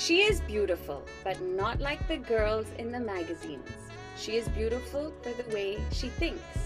She 0.00 0.22
is 0.22 0.40
beautiful, 0.40 1.04
but 1.24 1.38
not 1.42 1.78
like 1.78 2.08
the 2.08 2.16
girls 2.16 2.66
in 2.78 2.90
the 2.90 2.98
magazines. 2.98 3.68
She 4.16 4.36
is 4.38 4.48
beautiful 4.48 5.12
for 5.20 5.30
the 5.34 5.54
way 5.54 5.78
she 5.92 6.08
thinks. 6.08 6.58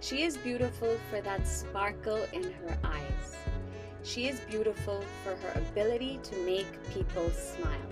She 0.00 0.24
is 0.24 0.36
beautiful 0.36 0.98
for 1.08 1.20
that 1.20 1.46
sparkle 1.46 2.26
in 2.32 2.42
her 2.42 2.76
eyes. 2.82 3.36
She 4.02 4.26
is 4.26 4.40
beautiful 4.40 5.04
for 5.22 5.36
her 5.36 5.60
ability 5.60 6.18
to 6.24 6.36
make 6.44 6.66
people 6.92 7.30
smile. 7.30 7.90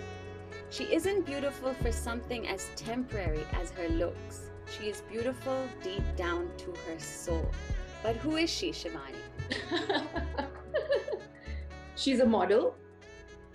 She 0.70 0.92
isn't 0.92 1.26
beautiful 1.26 1.74
for 1.74 1.92
something 1.92 2.48
as 2.48 2.68
temporary 2.74 3.46
as 3.52 3.70
her 3.70 3.88
looks. 3.88 4.50
She 4.76 4.88
is 4.88 5.02
beautiful 5.02 5.68
deep 5.84 6.02
down 6.16 6.50
to 6.56 6.74
her 6.88 6.98
soul. 6.98 7.48
But 8.02 8.16
who 8.16 8.34
is 8.34 8.50
she, 8.50 8.72
Shivani? 8.72 9.22
She's 11.94 12.18
a 12.18 12.26
model, 12.26 12.74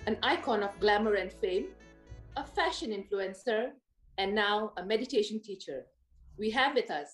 an 0.08 0.18
icon 0.24 0.64
of 0.64 0.80
glamour 0.80 1.16
and 1.16 1.32
fame, 1.32 1.66
a 2.38 2.44
fashion 2.44 2.92
influencer, 2.92 3.72
and 4.18 4.34
now 4.34 4.72
a 4.78 4.86
meditation 4.86 5.40
teacher. 5.44 5.84
We 6.40 6.50
have 6.52 6.76
with 6.76 6.90
us 6.90 7.10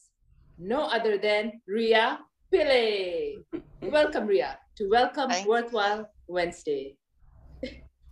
no 0.60 0.84
other 0.84 1.18
than 1.18 1.60
Rhea 1.68 2.20
Pillai. 2.54 3.38
Welcome, 3.82 4.28
Rhea, 4.28 4.60
to 4.78 4.90
Welcome 4.90 5.32
Thank- 5.32 5.48
Worthwhile 5.48 6.08
Wednesday. 6.28 6.96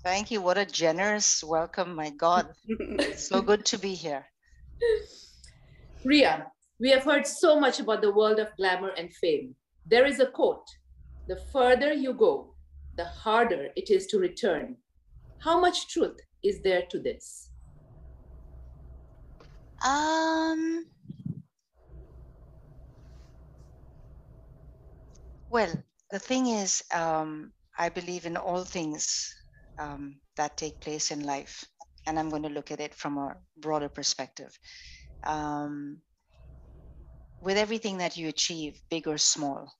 Thank 0.03 0.31
you. 0.31 0.41
What 0.41 0.57
a 0.57 0.65
generous 0.65 1.43
welcome. 1.43 1.93
My 1.93 2.09
God. 2.09 2.47
so 3.15 3.39
good 3.39 3.63
to 3.65 3.77
be 3.77 3.93
here. 3.93 4.25
Rhea, 6.03 6.47
we 6.79 6.89
have 6.89 7.03
heard 7.03 7.27
so 7.27 7.59
much 7.59 7.79
about 7.79 8.01
the 8.01 8.11
world 8.11 8.39
of 8.39 8.47
glamour 8.57 8.89
and 8.97 9.13
fame. 9.13 9.53
There 9.85 10.07
is 10.07 10.19
a 10.19 10.25
quote 10.25 10.65
The 11.27 11.37
further 11.53 11.93
you 11.93 12.13
go, 12.13 12.50
the 12.97 13.05
harder 13.05 13.69
it 13.75 13.89
is 13.89 14.07
to 14.07 14.17
return. 14.19 14.77
How 15.39 15.59
much 15.59 15.87
truth 15.87 16.19
is 16.43 16.61
there 16.63 16.83
to 16.89 16.99
this? 16.99 17.49
Um, 19.83 20.85
well, 25.49 25.71
the 26.11 26.19
thing 26.19 26.47
is, 26.47 26.83
um, 26.93 27.53
I 27.77 27.89
believe 27.89 28.25
in 28.25 28.37
all 28.37 28.63
things 28.63 29.33
um, 29.79 30.19
that 30.37 30.57
take 30.57 30.79
place 30.81 31.11
in 31.11 31.23
life, 31.23 31.65
and 32.05 32.19
I'm 32.19 32.29
going 32.29 32.43
to 32.43 32.49
look 32.49 32.71
at 32.71 32.79
it 32.79 32.93
from 32.93 33.17
a 33.17 33.37
broader 33.57 33.89
perspective. 33.89 34.57
Um, 35.25 36.01
with 37.41 37.57
everything 37.57 37.97
that 37.97 38.17
you 38.17 38.27
achieve, 38.27 38.79
big 38.89 39.07
or 39.07 39.17
small, 39.17 39.73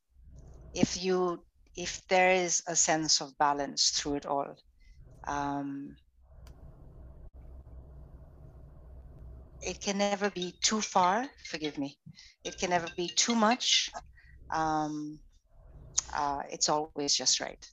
if 0.73 1.03
you 1.03 1.43
if 1.75 2.01
there 2.09 2.31
is 2.31 2.63
a 2.67 2.75
sense 2.75 3.21
of 3.21 3.37
balance 3.37 3.89
through 3.91 4.15
it 4.15 4.25
all, 4.25 4.55
um, 5.27 5.95
it 9.61 9.79
can 9.81 9.97
never 9.97 10.29
be 10.29 10.55
too 10.61 10.81
far. 10.81 11.27
Forgive 11.45 11.77
me. 11.77 11.97
It 12.43 12.57
can 12.57 12.71
never 12.71 12.87
be 12.97 13.07
too 13.07 13.35
much. 13.35 13.89
Um, 14.51 15.19
uh, 16.13 16.43
it's 16.49 16.69
always 16.69 17.15
just 17.15 17.39
right. 17.39 17.63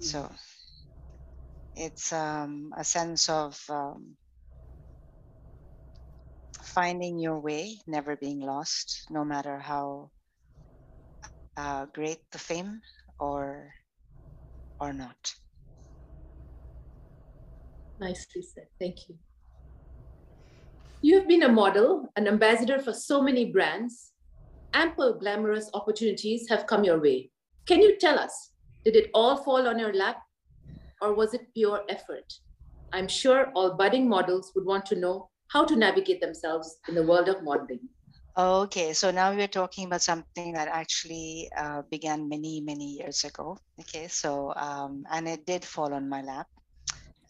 So 0.00 0.30
it's 1.74 2.12
um, 2.12 2.72
a 2.76 2.84
sense 2.84 3.28
of 3.28 3.60
um, 3.68 4.16
finding 6.62 7.18
your 7.18 7.38
way, 7.38 7.78
never 7.86 8.16
being 8.16 8.40
lost, 8.40 9.06
no 9.10 9.24
matter 9.24 9.58
how 9.58 10.10
uh, 11.56 11.86
great 11.86 12.20
the 12.32 12.38
fame 12.38 12.80
or 13.20 13.72
or 14.80 14.92
not. 14.92 15.34
Nicely 18.00 18.42
said. 18.42 18.66
Thank 18.78 19.08
you. 19.08 19.16
You 21.02 21.18
have 21.18 21.28
been 21.28 21.42
a 21.42 21.48
model, 21.48 22.08
an 22.16 22.26
ambassador 22.26 22.78
for 22.78 22.92
so 22.92 23.22
many 23.22 23.46
brands. 23.52 24.12
Ample 24.72 25.18
glamorous 25.18 25.70
opportunities 25.74 26.48
have 26.48 26.66
come 26.66 26.84
your 26.84 27.00
way. 27.00 27.30
Can 27.66 27.80
you 27.80 27.98
tell 27.98 28.18
us, 28.18 28.52
did 28.84 28.96
it 28.96 29.10
all 29.14 29.36
fall 29.36 29.68
on 29.68 29.78
your 29.78 29.92
lap 29.92 30.18
or 31.02 31.14
was 31.14 31.34
it 31.34 31.52
pure 31.54 31.82
effort? 31.88 32.32
I'm 32.92 33.08
sure 33.08 33.50
all 33.54 33.74
budding 33.74 34.08
models 34.08 34.52
would 34.54 34.64
want 34.64 34.86
to 34.86 34.96
know 34.96 35.28
how 35.48 35.64
to 35.64 35.76
navigate 35.76 36.20
themselves 36.20 36.78
in 36.88 36.94
the 36.94 37.02
world 37.02 37.28
of 37.28 37.42
modeling. 37.42 37.88
Okay, 38.40 38.94
so 38.94 39.10
now 39.10 39.34
we're 39.34 39.48
talking 39.48 39.84
about 39.86 40.00
something 40.02 40.54
that 40.54 40.68
actually 40.68 41.50
uh, 41.54 41.82
began 41.90 42.28
many, 42.30 42.62
many 42.62 42.96
years 42.96 43.24
ago. 43.24 43.58
Okay, 43.80 44.08
so, 44.08 44.54
um, 44.56 45.04
and 45.10 45.28
it 45.28 45.44
did 45.44 45.62
fall 45.64 45.92
on 45.92 46.08
my 46.08 46.22
lap. 46.22 46.46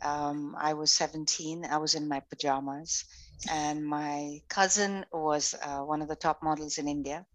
Um, 0.02 0.54
I 0.56 0.74
was 0.74 0.92
17, 0.92 1.64
I 1.64 1.78
was 1.78 1.94
in 1.96 2.08
my 2.08 2.20
pajamas, 2.30 3.04
and 3.50 3.84
my 3.84 4.40
cousin 4.48 5.04
was 5.12 5.54
uh, 5.60 5.80
one 5.80 6.00
of 6.02 6.08
the 6.08 6.14
top 6.14 6.44
models 6.44 6.78
in 6.78 6.86
India. 6.86 7.26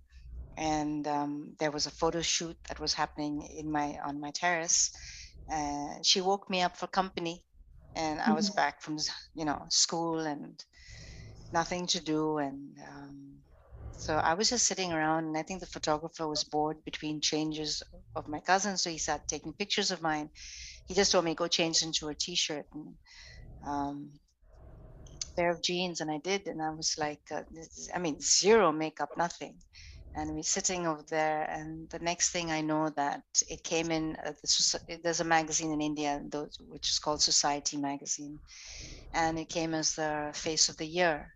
And 0.58 1.06
um, 1.08 1.56
there 1.59 1.72
was 1.72 1.85
a 1.85 1.91
photo 1.91 2.22
shoot 2.22 2.58
that 2.69 2.80
was 2.80 2.94
happening 2.94 3.41
in 3.44 3.72
my 3.72 4.00
on 4.06 4.22
my 4.22 4.31
terrace. 4.31 4.91
And 5.50 6.06
she 6.06 6.22
woke 6.22 6.50
me 6.50 6.62
up 6.62 6.78
for 6.78 6.88
company, 6.88 7.44
and 7.96 8.22
I 8.22 8.34
was 8.34 8.50
back 8.50 8.81
from 8.81 8.97
you 9.35 9.46
know 9.46 9.66
school 9.69 10.19
and 10.19 10.64
nothing 11.52 11.88
to 11.88 12.00
do 12.02 12.38
and 12.40 12.78
um, 12.88 13.44
so 13.97 14.17
I 14.17 14.33
was 14.33 14.50
just 14.50 14.67
sitting 14.67 14.94
around, 14.94 15.25
and 15.25 15.38
I 15.38 15.44
think 15.44 15.59
the 15.59 15.66
photographer 15.66 16.28
was 16.28 16.44
bored 16.44 16.83
between 16.85 17.22
changes 17.22 17.83
of 18.16 18.28
my 18.28 18.39
cousin, 18.39 18.78
so 18.78 18.89
he 18.89 18.97
sat 18.97 19.28
taking 19.28 19.53
pictures 19.53 19.91
of 19.91 20.01
mine. 20.01 20.29
He 20.88 20.94
just 20.94 21.11
told 21.11 21.25
me 21.25 21.35
go 21.35 21.47
change 21.47 21.81
into 21.81 22.09
a 22.09 22.16
t-shirt 22.16 22.66
and 22.73 22.95
um, 23.66 24.11
pair 25.35 25.50
of 25.51 25.61
jeans, 25.61 26.01
and 26.01 26.11
I 26.11 26.19
did, 26.19 26.47
and 26.47 26.61
I 26.61 26.69
was 26.72 26.95
like, 26.97 27.22
uh, 27.31 27.44
this, 27.51 27.89
I 27.94 28.00
mean, 28.00 28.19
zero 28.22 28.72
makeup, 28.72 29.09
nothing. 29.17 29.55
And 30.16 30.34
we're 30.34 30.44
sitting 30.44 30.88
over 30.88 31.03
there, 31.09 31.44
and 31.44 31.89
the 31.89 32.00
next 32.00 32.29
thing 32.29 32.50
I 32.50 32.61
know 32.61 32.89
that 32.91 33.23
it 33.50 33.63
came 33.63 33.91
in. 33.91 34.16
Uh, 34.16 34.31
there's 35.03 35.19
a 35.19 35.25
magazine 35.25 35.73
in 35.73 35.81
India, 35.81 36.22
which 36.69 36.89
is 36.89 37.00
called 37.00 37.22
Society 37.22 37.75
Magazine, 37.75 38.39
and 39.13 39.38
it 39.38 39.50
came 39.50 39.73
as 39.73 39.95
the 39.95 40.31
Face 40.34 40.69
of 40.69 40.78
the 40.78 40.88
Year. 40.88 41.34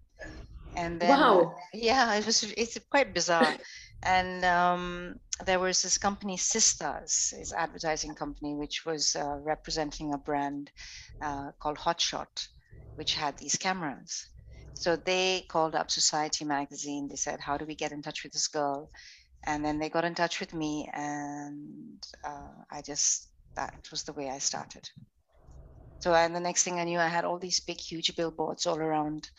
And 0.80 1.00
then, 1.02 1.10
Wow. 1.10 1.56
yeah, 1.74 2.16
it 2.16 2.26
was 2.26 2.44
it's 2.58 2.78
quite 2.90 3.14
bizarre. 3.14 3.58
and 4.04 4.46
um, 4.46 5.16
there 5.46 5.60
was 5.60 5.82
this 5.84 5.98
company, 5.98 6.38
Sistas, 6.38 7.34
is 7.40 7.52
advertising 7.54 8.16
company, 8.16 8.56
which 8.56 8.86
was 8.86 9.16
uh, 9.16 9.38
representing 9.44 10.14
a 10.14 10.18
brand 10.18 10.72
uh, 11.22 11.52
called 11.62 11.78
Hotshot, 11.78 12.48
which 12.96 13.14
had 13.16 13.38
these 13.38 13.58
cameras. 13.58 14.28
So 14.74 14.96
they 14.96 15.46
called 15.50 15.76
up 15.76 15.92
Society 15.92 16.46
magazine. 16.46 17.10
They 17.10 17.18
said, 17.18 17.42
"How 17.42 17.58
do 17.58 17.66
we 17.66 17.76
get 17.76 17.92
in 17.92 18.02
touch 18.02 18.24
with 18.24 18.34
this 18.34 18.48
girl?" 18.48 18.90
And 19.46 19.66
then 19.66 19.80
they 19.80 19.90
got 19.90 20.06
in 20.06 20.16
touch 20.16 20.40
with 20.40 20.54
me, 20.54 20.90
and 20.94 22.02
uh, 22.24 22.64
I 22.72 22.82
just 22.82 23.30
that 23.58 23.74
was 23.92 24.04
the 24.04 24.14
way 24.14 24.30
I 24.30 24.40
started. 24.40 24.90
So 26.00 26.14
and 26.14 26.34
the 26.36 26.40
next 26.40 26.64
thing 26.64 26.80
I 26.80 26.86
knew, 26.86 27.00
I 27.00 27.10
had 27.10 27.26
all 27.26 27.40
these 27.40 27.60
big, 27.60 27.80
huge 27.82 28.16
billboards 28.16 28.66
all 28.66 28.78
around 28.80 29.30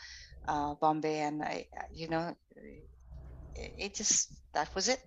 uh, 0.49 0.75
Bombay, 0.75 1.21
and 1.21 1.43
I, 1.43 1.67
you 1.93 2.09
know, 2.09 2.34
it, 3.55 3.73
it 3.78 3.95
just 3.95 4.33
that 4.55 4.75
was 4.75 4.89
it. 4.89 5.01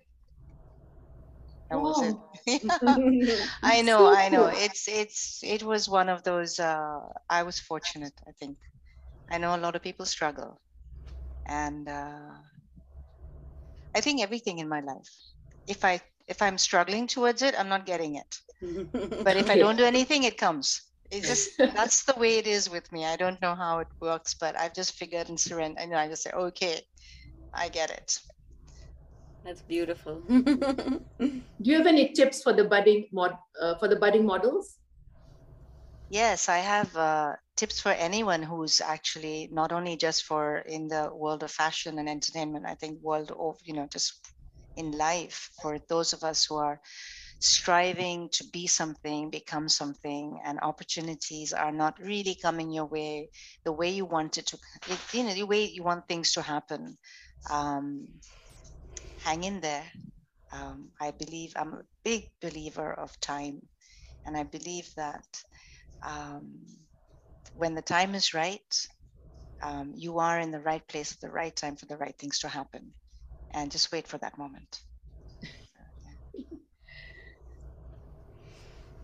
That 1.70 1.80
was 1.80 2.00
it. 2.02 2.16
I 3.62 3.82
know, 3.82 4.06
I 4.06 4.28
know. 4.28 4.46
It's 4.46 4.88
it's 4.88 5.40
it 5.42 5.62
was 5.62 5.88
one 5.88 6.08
of 6.08 6.22
those. 6.22 6.58
Uh, 6.58 7.00
I 7.28 7.42
was 7.42 7.58
fortunate, 7.60 8.14
I 8.26 8.32
think. 8.32 8.58
I 9.30 9.38
know 9.38 9.54
a 9.54 9.58
lot 9.58 9.76
of 9.76 9.82
people 9.82 10.06
struggle, 10.06 10.60
and 11.46 11.88
uh, 11.88 12.32
I 13.94 14.00
think 14.00 14.22
everything 14.22 14.58
in 14.58 14.68
my 14.68 14.80
life. 14.80 15.08
If 15.66 15.84
I 15.84 16.00
if 16.26 16.42
I'm 16.42 16.58
struggling 16.58 17.06
towards 17.06 17.42
it, 17.42 17.58
I'm 17.58 17.68
not 17.68 17.86
getting 17.86 18.16
it. 18.16 18.40
But 19.22 19.36
if 19.36 19.50
I 19.50 19.56
don't 19.56 19.76
do 19.76 19.84
anything, 19.84 20.24
it 20.24 20.38
comes. 20.38 20.82
It's 21.10 21.28
just 21.28 21.58
that's 21.58 22.04
the 22.04 22.14
way 22.18 22.38
it 22.38 22.46
is 22.46 22.68
with 22.70 22.90
me. 22.92 23.04
I 23.04 23.16
don't 23.16 23.40
know 23.42 23.54
how 23.54 23.78
it 23.80 23.88
works, 24.00 24.34
but 24.38 24.58
I've 24.58 24.74
just 24.74 24.94
figured 24.94 25.28
and 25.28 25.38
surrender. 25.38 25.80
And 25.80 25.94
I 25.94 26.08
just 26.08 26.22
say, 26.22 26.30
okay, 26.30 26.80
I 27.52 27.68
get 27.68 27.90
it. 27.90 28.18
That's 29.44 29.62
beautiful. 29.62 30.22
Do 30.28 31.42
you 31.58 31.76
have 31.76 31.86
any 31.86 32.12
tips 32.12 32.42
for 32.42 32.52
the 32.52 32.64
budding 32.64 33.08
mod 33.12 33.36
uh, 33.60 33.76
for 33.78 33.88
the 33.88 33.96
budding 33.96 34.24
models? 34.24 34.78
Yes, 36.08 36.48
I 36.48 36.58
have 36.58 36.96
uh, 36.96 37.36
tips 37.56 37.80
for 37.80 37.90
anyone 37.92 38.42
who's 38.42 38.80
actually 38.80 39.48
not 39.52 39.72
only 39.72 39.96
just 39.96 40.24
for 40.24 40.58
in 40.58 40.88
the 40.88 41.10
world 41.12 41.42
of 41.42 41.50
fashion 41.50 41.98
and 41.98 42.08
entertainment. 42.08 42.66
I 42.66 42.74
think 42.74 43.02
world 43.02 43.32
of 43.32 43.58
you 43.64 43.74
know 43.74 43.86
just 43.90 44.14
in 44.76 44.92
life 44.92 45.50
for 45.60 45.78
those 45.88 46.12
of 46.12 46.24
us 46.24 46.46
who 46.46 46.56
are 46.56 46.80
striving 47.40 48.28
to 48.30 48.44
be 48.52 48.66
something, 48.66 49.30
become 49.30 49.68
something, 49.68 50.40
and 50.44 50.58
opportunities 50.60 51.52
are 51.52 51.72
not 51.72 51.98
really 52.00 52.36
coming 52.40 52.70
your 52.72 52.86
way 52.86 53.30
the 53.64 53.72
way 53.72 53.90
you 53.90 54.04
want 54.04 54.38
it 54.38 54.46
to. 54.46 54.58
You 55.12 55.24
know, 55.24 55.34
the 55.34 55.44
way 55.46 55.64
you 55.64 55.82
want 55.82 56.08
things 56.08 56.32
to 56.32 56.42
happen. 56.42 56.98
Um, 57.50 58.08
hang 59.22 59.44
in 59.44 59.60
there. 59.60 59.84
Um, 60.52 60.90
I 61.00 61.10
believe 61.12 61.52
I'm 61.56 61.74
a 61.74 61.82
big 62.04 62.28
believer 62.40 62.92
of 62.92 63.18
time, 63.20 63.60
and 64.24 64.36
I 64.36 64.44
believe 64.44 64.88
that 64.96 65.26
um, 66.04 66.66
when 67.54 67.74
the 67.74 67.82
time 67.82 68.14
is 68.14 68.34
right, 68.34 68.88
um, 69.62 69.92
you 69.96 70.18
are 70.18 70.38
in 70.40 70.50
the 70.50 70.60
right 70.60 70.86
place 70.88 71.12
at 71.12 71.20
the 71.20 71.30
right 71.30 71.54
time 71.54 71.76
for 71.76 71.86
the 71.86 71.96
right 71.96 72.16
things 72.18 72.40
to 72.40 72.48
happen. 72.48 72.94
And 73.52 73.70
just 73.70 73.92
wait 73.92 74.06
for 74.08 74.18
that 74.18 74.38
moment. 74.38 74.80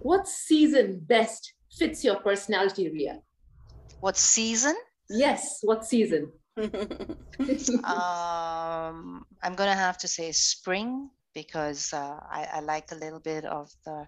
What 0.01 0.27
season 0.27 1.01
best 1.07 1.53
fits 1.71 2.03
your 2.03 2.17
personality, 2.17 2.91
Rhea? 2.91 3.21
What 4.01 4.17
season? 4.17 4.75
Yes, 5.11 5.59
what 5.63 5.85
season? 5.85 6.33
um, 6.57 6.67
I'm 9.43 9.55
gonna 9.55 9.75
have 9.75 9.99
to 9.99 10.09
say 10.09 10.33
spring 10.33 11.11
because 11.35 11.93
uh, 11.93 12.19
I, 12.31 12.49
I, 12.55 12.61
like 12.61 12.93
a 12.93 12.97
little 12.97 13.21
bit 13.21 13.45
of 13.45 13.71
the 13.85 14.07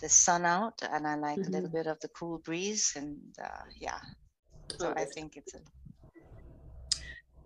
the 0.00 0.08
sun 0.08 0.44
out 0.44 0.80
and 0.90 1.06
I 1.06 1.16
like 1.16 1.38
mm-hmm. 1.38 1.48
a 1.48 1.50
little 1.50 1.68
mm-hmm. 1.68 1.76
bit 1.76 1.86
of 1.86 2.00
the 2.00 2.08
cool 2.08 2.38
breeze 2.38 2.92
and 2.96 3.18
uh, 3.42 3.64
yeah. 3.80 4.00
So 4.78 4.90
okay. 4.90 5.02
I 5.02 5.04
think 5.06 5.36
it's 5.36 5.54
a. 5.54 5.58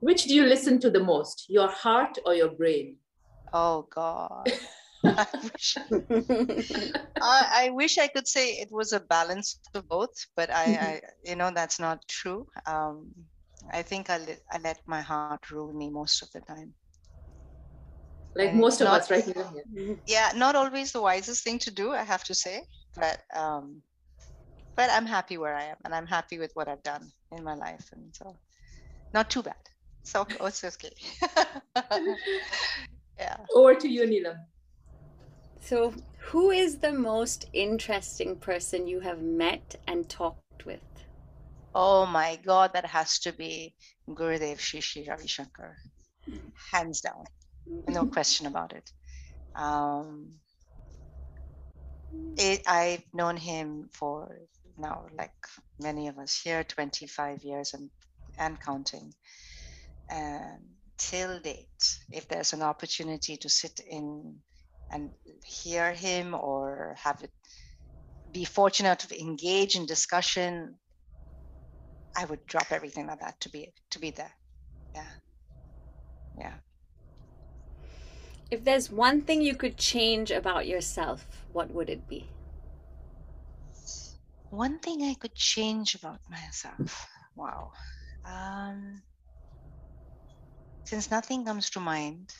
Which 0.00 0.24
do 0.24 0.34
you 0.34 0.44
listen 0.44 0.78
to 0.80 0.90
the 0.90 1.02
most, 1.02 1.46
your 1.48 1.68
heart 1.68 2.18
or 2.26 2.34
your 2.34 2.50
brain? 2.50 2.96
Oh 3.52 3.86
God. 3.90 4.52
I, 5.06 5.26
wish, 5.42 5.76
I, 7.20 7.66
I, 7.66 7.70
wish 7.70 7.98
I 7.98 8.08
could 8.08 8.28
say 8.28 8.50
it 8.50 8.70
was 8.70 8.92
a 8.92 9.00
balance 9.00 9.60
of 9.74 9.88
both, 9.88 10.14
but 10.36 10.50
I, 10.50 10.66
mm-hmm. 10.66 10.84
I 10.84 11.00
you 11.24 11.36
know, 11.36 11.50
that's 11.54 11.78
not 11.78 12.06
true. 12.08 12.46
Um, 12.66 13.12
I 13.72 13.82
think 13.82 14.10
I 14.10 14.18
let, 14.18 14.40
I 14.52 14.58
let 14.58 14.78
my 14.86 15.00
heart 15.00 15.50
rule 15.50 15.72
me 15.72 15.90
most 15.90 16.22
of 16.22 16.30
the 16.32 16.40
time. 16.40 16.74
Like 18.34 18.50
and 18.50 18.60
most 18.60 18.80
of 18.80 18.86
not, 18.86 19.00
us 19.00 19.10
right 19.10 19.24
here. 19.24 19.98
Yeah, 20.06 20.32
not 20.36 20.56
always 20.56 20.92
the 20.92 21.00
wisest 21.00 21.42
thing 21.42 21.58
to 21.60 21.70
do, 21.70 21.92
I 21.92 22.02
have 22.02 22.22
to 22.24 22.34
say, 22.34 22.62
but 22.94 23.18
um, 23.34 23.82
but 24.76 24.90
I'm 24.90 25.06
happy 25.06 25.38
where 25.38 25.56
I 25.56 25.64
am, 25.64 25.76
and 25.84 25.94
I'm 25.94 26.06
happy 26.06 26.38
with 26.38 26.52
what 26.52 26.68
I've 26.68 26.82
done 26.82 27.10
in 27.32 27.42
my 27.42 27.54
life, 27.54 27.88
and 27.92 28.14
so 28.14 28.36
not 29.14 29.30
too 29.30 29.42
bad. 29.42 29.56
So 30.02 30.26
it's 30.40 30.62
okay. 30.62 30.92
yeah. 33.18 33.36
Over 33.54 33.74
to 33.74 33.88
you, 33.88 34.02
Neelam. 34.02 34.38
So, 35.66 35.92
who 36.30 36.52
is 36.52 36.78
the 36.78 36.92
most 36.92 37.46
interesting 37.52 38.36
person 38.36 38.86
you 38.86 39.00
have 39.00 39.20
met 39.20 39.74
and 39.88 40.08
talked 40.08 40.64
with? 40.64 40.78
Oh 41.74 42.06
my 42.06 42.38
God, 42.46 42.70
that 42.74 42.86
has 42.86 43.18
to 43.20 43.32
be 43.32 43.74
Gurudev 44.08 44.60
Shri 44.60 45.04
Ravi 45.08 45.26
Shankar, 45.26 45.76
hands 46.70 47.00
down, 47.00 47.24
no 47.88 48.06
question 48.16 48.46
about 48.46 48.74
it. 48.74 48.92
Um, 49.56 50.34
it. 52.36 52.62
I've 52.68 53.02
known 53.12 53.36
him 53.36 53.88
for 53.92 54.38
now, 54.78 55.06
like 55.18 55.34
many 55.80 56.06
of 56.06 56.16
us 56.16 56.40
here, 56.40 56.62
25 56.62 57.42
years 57.42 57.74
and, 57.74 57.90
and 58.38 58.60
counting. 58.60 59.12
And 60.08 60.60
till 60.96 61.40
date, 61.40 61.98
if 62.12 62.28
there's 62.28 62.52
an 62.52 62.62
opportunity 62.62 63.36
to 63.38 63.48
sit 63.48 63.80
in 63.80 64.36
and 64.90 65.10
hear 65.44 65.92
him 65.92 66.34
or 66.34 66.96
have 67.02 67.22
it 67.22 67.30
be 68.32 68.44
fortunate 68.44 68.98
to 69.00 69.20
engage 69.20 69.76
in 69.76 69.86
discussion 69.86 70.76
i 72.16 72.24
would 72.24 72.44
drop 72.46 72.72
everything 72.72 73.06
like 73.06 73.20
that 73.20 73.38
to 73.40 73.48
be 73.50 73.72
to 73.90 73.98
be 73.98 74.10
there. 74.10 74.32
Yeah. 74.94 75.12
Yeah. 76.38 76.54
If 78.50 78.64
there's 78.64 78.90
one 78.90 79.22
thing 79.22 79.42
you 79.42 79.54
could 79.54 79.76
change 79.76 80.30
about 80.30 80.66
yourself 80.66 81.26
what 81.52 81.70
would 81.72 81.90
it 81.90 82.08
be? 82.08 82.30
One 84.50 84.78
thing 84.78 85.02
i 85.02 85.14
could 85.14 85.34
change 85.34 85.94
about 85.94 86.20
myself. 86.28 87.06
Wow. 87.36 87.72
Um 88.24 89.02
since 90.84 91.10
nothing 91.10 91.44
comes 91.44 91.70
to 91.70 91.80
mind 91.80 92.32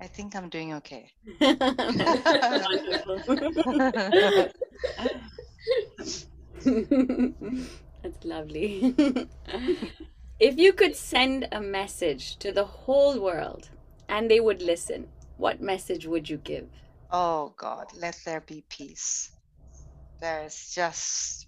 I 0.00 0.06
think 0.06 0.36
I'm 0.36 0.48
doing 0.48 0.74
okay. 0.74 1.10
That's 8.02 8.24
lovely. 8.24 8.94
if 10.38 10.58
you 10.58 10.72
could 10.74 10.96
send 10.96 11.48
a 11.50 11.60
message 11.60 12.38
to 12.38 12.52
the 12.52 12.64
whole 12.64 13.20
world 13.20 13.70
and 14.08 14.30
they 14.30 14.40
would 14.40 14.62
listen, 14.62 15.08
what 15.36 15.60
message 15.60 16.06
would 16.06 16.28
you 16.28 16.36
give? 16.38 16.68
Oh 17.10 17.54
God, 17.56 17.86
let 17.96 18.18
there 18.24 18.42
be 18.42 18.64
peace. 18.68 19.30
There's 20.20 20.72
just, 20.74 21.46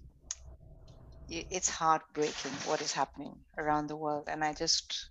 it's 1.27 1.69
heartbreaking 1.69 2.51
what 2.65 2.81
is 2.81 2.91
happening 2.93 3.35
around 3.57 3.87
the 3.87 3.95
world. 3.97 4.27
And 4.27 4.43
I 4.43 4.53
just 4.53 5.09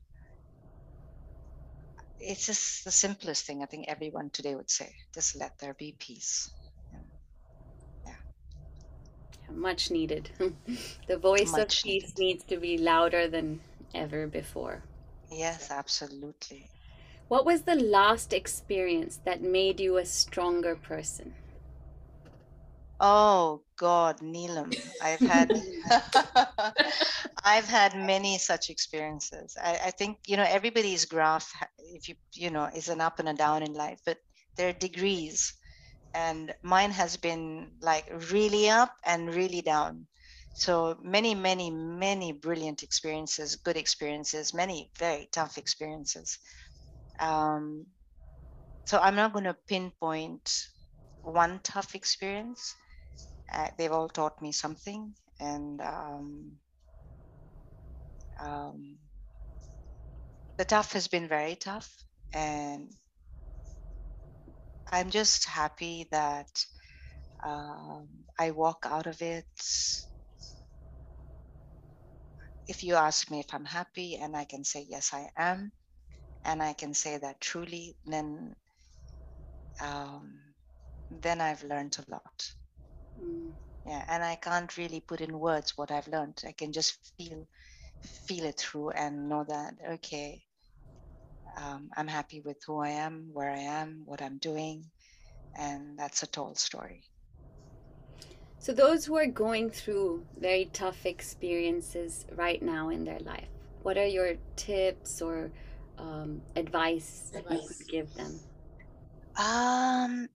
it's 2.20 2.46
just 2.46 2.84
the 2.84 2.90
simplest 2.90 3.46
thing 3.46 3.62
I 3.62 3.66
think 3.66 3.86
everyone 3.88 4.30
today 4.30 4.54
would 4.54 4.70
say. 4.70 4.94
Just 5.14 5.36
let 5.36 5.58
there 5.58 5.74
be 5.74 5.94
peace. 5.98 6.50
Yeah. 8.06 8.14
Much 9.50 9.90
needed. 9.90 10.30
the 11.08 11.18
voice 11.18 11.52
Much 11.52 11.62
of 11.62 11.68
peace 11.82 12.14
needed. 12.14 12.18
needs 12.18 12.44
to 12.44 12.56
be 12.56 12.78
louder 12.78 13.28
than 13.28 13.60
ever 13.94 14.26
before. 14.26 14.82
Yes, 15.30 15.70
absolutely. 15.70 16.68
What 17.28 17.44
was 17.44 17.62
the 17.62 17.74
last 17.74 18.32
experience 18.32 19.18
that 19.24 19.42
made 19.42 19.80
you 19.80 19.96
a 19.98 20.06
stronger 20.06 20.74
person? 20.74 21.34
Oh 23.00 23.62
God, 23.78 24.18
Neelam, 24.18 24.74
I've 25.00 25.20
had 25.20 25.48
I've 27.44 27.68
had 27.68 27.94
many 27.96 28.36
such 28.36 28.70
experiences. 28.70 29.56
I, 29.62 29.78
I, 29.86 29.90
think 29.92 30.18
you 30.26 30.36
know 30.36 30.46
everybody's 30.46 31.04
graph, 31.04 31.50
if 31.78 32.08
you 32.08 32.16
you 32.34 32.50
know, 32.50 32.64
is 32.64 32.88
an 32.88 33.00
up 33.00 33.20
and 33.20 33.28
a 33.28 33.34
down 33.34 33.62
in 33.62 33.72
life, 33.72 34.00
but 34.04 34.18
there 34.56 34.68
are 34.68 34.72
degrees, 34.72 35.54
and 36.12 36.52
mine 36.62 36.90
has 36.90 37.16
been 37.16 37.70
like 37.80 38.06
really 38.32 38.68
up 38.68 38.92
and 39.06 39.32
really 39.32 39.62
down. 39.62 40.06
So 40.54 40.98
many, 41.00 41.36
many, 41.36 41.70
many 41.70 42.32
brilliant 42.32 42.82
experiences, 42.82 43.54
good 43.54 43.76
experiences, 43.76 44.52
many 44.52 44.90
very 44.98 45.28
tough 45.30 45.56
experiences. 45.56 46.36
Um, 47.20 47.86
so 48.86 48.98
I'm 48.98 49.14
not 49.14 49.32
going 49.32 49.44
to 49.44 49.56
pinpoint 49.68 50.50
one 51.22 51.60
tough 51.62 51.94
experience 51.94 52.74
uh, 53.52 53.68
they've 53.78 53.92
all 53.92 54.08
taught 54.08 54.40
me 54.42 54.52
something 54.52 55.14
and 55.40 55.80
um, 55.80 56.52
um, 58.40 58.98
the 60.58 60.64
tough 60.64 60.92
has 60.92 61.08
been 61.08 61.28
very 61.28 61.56
tough 61.56 61.90
and 62.34 62.90
i'm 64.92 65.10
just 65.10 65.46
happy 65.48 66.08
that 66.12 66.48
um, 67.44 68.08
i 68.38 68.50
walk 68.52 68.86
out 68.86 69.06
of 69.06 69.22
it. 69.22 69.46
If 72.68 72.82
you 72.84 72.94
ask 72.96 73.30
me 73.30 73.40
if 73.40 73.52
i'm 73.54 73.64
happy 73.64 74.16
and 74.16 74.36
i 74.36 74.44
can 74.44 74.64
say 74.64 74.86
yes 74.88 75.12
i 75.14 75.28
am 75.36 75.72
and 76.44 76.62
i 76.62 76.72
can 76.74 76.94
say 76.94 77.18
that 77.18 77.40
truly 77.40 77.96
then 78.06 78.54
um, 79.80 80.40
then 81.10 81.40
i've 81.40 81.62
learned 81.64 81.98
a 81.98 82.10
lot 82.10 82.52
Mm. 83.20 83.52
Yeah, 83.86 84.04
and 84.08 84.22
I 84.22 84.36
can't 84.36 84.76
really 84.76 85.00
put 85.00 85.20
in 85.20 85.38
words 85.38 85.76
what 85.76 85.90
I've 85.90 86.08
learned. 86.08 86.42
I 86.46 86.52
can 86.52 86.72
just 86.72 86.98
feel 87.16 87.46
feel 88.26 88.44
it 88.44 88.58
through 88.58 88.90
and 88.90 89.28
know 89.28 89.44
that 89.44 89.74
okay, 89.94 90.42
um, 91.56 91.90
I'm 91.96 92.06
happy 92.06 92.40
with 92.40 92.58
who 92.66 92.80
I 92.80 92.90
am, 92.90 93.30
where 93.32 93.50
I 93.50 93.58
am, 93.58 94.02
what 94.04 94.22
I'm 94.22 94.38
doing, 94.38 94.84
and 95.56 95.98
that's 95.98 96.22
a 96.22 96.26
tall 96.26 96.54
story. 96.54 97.02
So, 98.60 98.72
those 98.72 99.04
who 99.04 99.16
are 99.16 99.26
going 99.26 99.70
through 99.70 100.24
very 100.38 100.68
tough 100.72 101.06
experiences 101.06 102.26
right 102.36 102.60
now 102.60 102.90
in 102.90 103.04
their 103.04 103.20
life, 103.20 103.48
what 103.82 103.96
are 103.96 104.06
your 104.06 104.34
tips 104.56 105.22
or 105.22 105.50
um, 105.98 106.42
advice, 106.56 107.32
advice 107.34 107.62
you 107.62 107.68
could 107.68 107.88
give 107.88 108.14
them? 108.14 108.40
Um, 109.36 110.28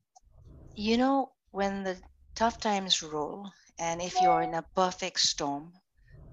you 0.75 0.97
know, 0.97 1.31
when 1.51 1.83
the 1.83 1.97
tough 2.35 2.59
times 2.59 3.01
roll, 3.03 3.51
and 3.79 4.01
if 4.01 4.21
you're 4.21 4.41
in 4.41 4.53
a 4.55 4.65
perfect 4.75 5.19
storm 5.19 5.73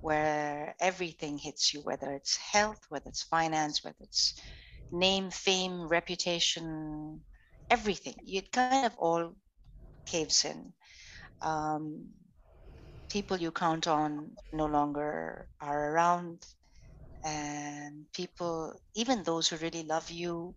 where 0.00 0.75
everything 0.80 1.38
hits 1.38 1.75
you, 1.75 1.80
whether 1.83 2.12
it's 2.12 2.37
health, 2.37 2.80
whether 2.88 3.09
it's 3.09 3.23
finance, 3.25 3.85
whether 3.85 3.97
it's 4.00 4.35
name, 4.92 5.30
fame, 5.30 5.88
reputation, 5.88 7.25
everything, 7.71 8.14
it 8.26 8.52
kind 8.52 8.75
of 8.75 8.85
all 8.87 9.23
caves 9.99 10.45
in. 10.45 10.73
Um, 11.42 12.09
people 13.09 13.37
you 13.37 13.50
count 13.52 13.87
on 13.87 14.37
no 14.52 14.66
longer 14.66 15.49
are 15.61 15.92
around, 15.92 16.45
and 17.25 18.07
people, 18.12 18.75
even 18.95 19.23
those 19.23 19.49
who 19.49 19.57
really 19.57 19.85
love 19.85 20.11
you, 20.11 20.54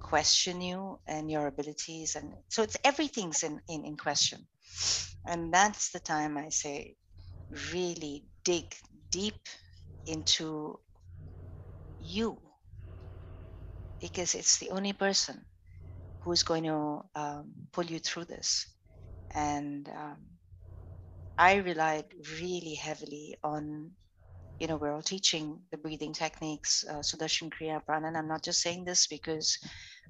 question 0.00 0.60
you 0.60 1.00
and 1.06 1.30
your 1.30 1.46
abilities 1.46 2.14
and 2.16 2.34
so 2.48 2.62
it's 2.62 2.76
everything's 2.84 3.42
in, 3.42 3.60
in 3.68 3.84
in 3.84 3.96
question 3.96 4.46
and 5.26 5.52
that's 5.52 5.90
the 5.90 6.00
time 6.00 6.36
i 6.38 6.48
say 6.50 6.94
really 7.72 8.24
dig 8.44 8.74
deep 9.10 9.40
into 10.06 10.78
you 11.98 12.38
because 14.00 14.34
it's 14.34 14.58
the 14.58 14.70
only 14.70 14.92
person 14.92 15.44
who's 16.22 16.42
going 16.42 16.64
to 16.64 17.00
um, 17.14 17.52
pull 17.72 17.84
you 17.84 17.98
through 17.98 18.24
this. 18.24 18.66
And 19.34 19.88
um, 19.88 20.18
I 21.38 21.56
relied 21.56 22.06
really 22.40 22.74
heavily 22.74 23.38
on, 23.44 23.92
you 24.58 24.66
know, 24.66 24.76
we're 24.76 24.94
all 24.94 25.02
teaching 25.02 25.60
the 25.70 25.78
breathing 25.78 26.12
techniques, 26.12 26.84
uh, 26.88 26.96
Sudarshan 27.00 27.50
Kriya 27.50 27.84
Prana. 27.84 28.16
I'm 28.16 28.28
not 28.28 28.44
just 28.44 28.62
saying 28.62 28.84
this 28.84 29.06
because 29.06 29.58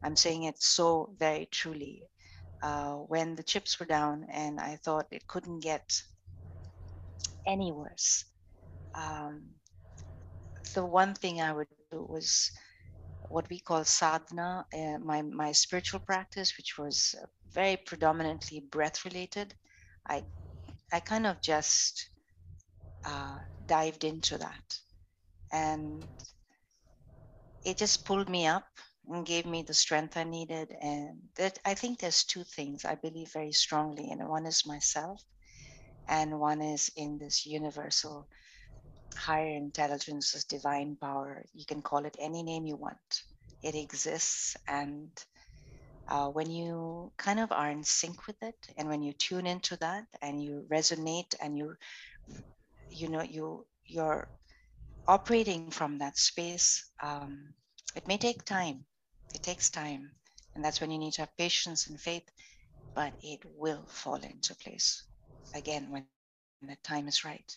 I'm 0.03 0.17
saying 0.17 0.45
it 0.45 0.63
so 0.63 1.15
very 1.19 1.49
truly. 1.51 2.05
Uh, 2.63 2.95
when 2.95 3.35
the 3.37 3.43
chips 3.43 3.79
were 3.79 3.87
down 3.87 4.27
and 4.33 4.59
I 4.61 4.77
thought 4.77 5.07
it 5.13 5.27
couldn't 5.29 5.61
get 5.61 6.03
any 7.47 7.73
worse, 7.73 8.25
um, 8.95 9.45
the 10.75 10.85
one 10.85 11.15
thing 11.15 11.41
I 11.41 11.53
would 11.53 11.69
do 11.91 12.07
was 12.09 12.51
what 13.29 13.49
we 13.51 13.61
call 13.61 13.85
sadhana, 13.85 14.67
uh, 14.75 14.99
my, 14.99 15.23
my 15.23 15.53
spiritual 15.53 16.01
practice, 16.01 16.57
which 16.57 16.79
was 16.79 17.15
very 17.53 17.77
predominantly 17.77 18.61
breath 18.61 19.05
related. 19.05 19.55
I, 20.09 20.25
I 20.93 21.01
kind 21.01 21.27
of 21.27 21.41
just 21.43 22.11
uh, 23.05 23.39
dived 23.65 24.05
into 24.05 24.39
that. 24.39 24.79
And 25.53 26.05
it 27.65 27.79
just 27.79 28.05
pulled 28.05 28.29
me 28.29 28.47
up 28.47 28.67
and 29.11 29.27
gave 29.27 29.47
me 29.47 29.63
the 29.63 29.75
strength 29.75 30.17
I 30.17 30.25
needed. 30.25 30.75
And 30.81 31.19
that 31.37 31.59
I 31.65 31.75
think 31.75 31.99
there's 31.99 32.25
two 32.25 32.45
things 32.45 32.85
I 32.85 32.95
believe 32.97 33.33
very 33.33 33.53
strongly 33.53 34.11
in. 34.11 34.27
One 34.29 34.47
is 34.47 34.67
myself, 34.67 35.23
and 36.09 36.41
one 36.41 36.63
is 36.63 36.91
in 36.97 37.19
this 37.19 37.47
universal 37.47 38.29
higher 39.17 39.49
intelligence, 39.49 40.33
this 40.33 40.45
divine 40.45 40.97
power. 40.97 41.45
You 41.55 41.65
can 41.67 41.83
call 41.83 42.05
it 42.05 42.17
any 42.19 42.43
name 42.43 42.67
you 42.67 42.77
want. 42.77 43.23
It 43.63 43.75
exists. 43.75 44.57
And 44.69 45.11
uh, 46.09 46.29
when 46.29 46.51
you 46.51 47.13
kind 47.19 47.41
of 47.41 47.53
are 47.53 47.71
in 47.71 47.85
sync 47.85 48.27
with 48.27 48.43
it, 48.43 48.57
and 48.77 48.89
when 48.89 49.03
you 49.03 49.13
tune 49.13 49.47
into 49.47 49.77
that 49.79 50.05
and 50.23 50.43
you 50.43 50.67
resonate 50.71 51.35
and 51.41 51.59
you, 51.59 51.75
you 52.91 53.09
know, 53.09 53.23
you, 53.23 53.67
you're 53.87 54.29
operating 55.07 55.71
from 55.71 55.99
that 55.99 56.19
space, 56.19 56.91
um, 57.03 57.55
it 57.97 58.07
may 58.07 58.19
take 58.19 58.45
time. 58.45 58.85
It 59.35 59.43
takes 59.43 59.71
time. 59.71 60.11
And 60.55 60.65
that's 60.65 60.81
when 60.81 60.91
you 60.91 60.99
need 60.99 61.13
to 61.15 61.23
have 61.23 61.37
patience 61.37 61.87
and 61.89 62.01
faith, 62.01 62.29
but 62.95 63.15
it 63.23 63.41
will 63.45 63.87
fall 63.89 64.17
into 64.17 64.55
place 64.57 65.05
again 65.55 65.91
when 65.91 66.07
the 66.63 66.77
time 66.83 67.07
is 67.09 67.25
right. 67.25 67.57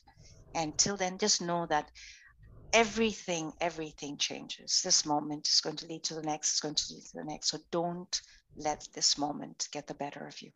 And 0.54 0.78
till 0.78 0.98
then, 0.98 1.18
just 1.18 1.42
know 1.42 1.66
that 1.68 1.90
everything, 2.74 3.54
everything 3.60 4.18
changes. 4.18 4.82
This 4.84 5.06
moment 5.06 5.48
is 5.48 5.62
going 5.62 5.78
to 5.78 5.88
lead 5.88 6.04
to 6.04 6.16
the 6.16 6.22
next, 6.22 6.52
it's 6.52 6.60
going 6.60 6.76
to 6.76 6.94
lead 6.94 7.04
to 7.06 7.18
the 7.18 7.24
next. 7.24 7.50
So 7.50 7.58
don't 7.72 8.22
let 8.56 8.86
this 8.94 9.18
moment 9.18 9.68
get 9.72 9.88
the 9.88 9.94
better 9.94 10.28
of 10.28 10.42
you. 10.42 10.52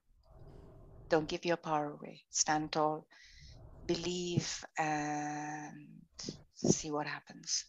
Don't 1.10 1.27
give 1.27 1.45
your 1.45 1.57
power 1.57 1.91
away. 1.91 2.24
Stand 2.29 2.72
tall, 2.72 3.07
believe, 3.86 4.63
and 4.77 5.88
see 6.55 6.91
what 6.91 7.07
happens. 7.07 7.65